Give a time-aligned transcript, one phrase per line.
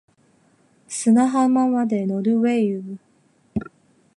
[0.87, 2.97] 砂浜まで乗る wave